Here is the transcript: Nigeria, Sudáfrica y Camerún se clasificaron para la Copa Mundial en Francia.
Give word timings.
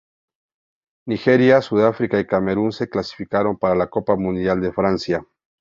Nigeria, 1.05 1.61
Sudáfrica 1.61 2.19
y 2.19 2.25
Camerún 2.25 2.71
se 2.71 2.89
clasificaron 2.89 3.59
para 3.59 3.75
la 3.75 3.85
Copa 3.91 4.15
Mundial 4.15 4.65
en 4.65 4.73
Francia. 4.73 5.23